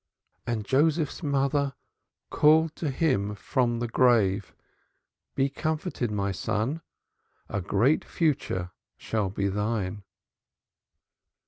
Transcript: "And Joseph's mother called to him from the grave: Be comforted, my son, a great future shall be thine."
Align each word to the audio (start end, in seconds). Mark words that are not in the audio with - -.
"And 0.47 0.65
Joseph's 0.65 1.21
mother 1.21 1.75
called 2.31 2.75
to 2.77 2.89
him 2.89 3.35
from 3.35 3.77
the 3.77 3.87
grave: 3.87 4.51
Be 5.35 5.47
comforted, 5.47 6.09
my 6.09 6.31
son, 6.31 6.81
a 7.47 7.61
great 7.61 8.03
future 8.03 8.71
shall 8.97 9.29
be 9.29 9.47
thine." 9.47 10.01